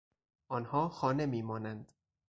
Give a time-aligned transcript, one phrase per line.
[0.47, 1.91] آنها خانه میمانند.